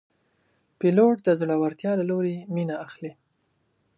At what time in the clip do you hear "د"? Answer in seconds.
1.23-1.29